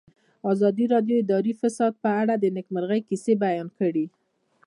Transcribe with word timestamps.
ازادي 0.51 0.85
راډیو 0.93 1.17
د 1.17 1.19
اداري 1.25 1.53
فساد 1.61 1.93
په 2.03 2.09
اړه 2.21 2.33
د 2.37 2.45
نېکمرغۍ 2.55 3.01
کیسې 3.09 3.33
بیان 3.43 3.67
کړې. 3.77 4.05